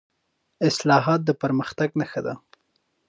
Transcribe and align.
اصلاحات 0.67 1.19
د 1.25 1.29
پرمختګ 1.41 1.89
نښه 1.99 2.21
ده 2.25 2.33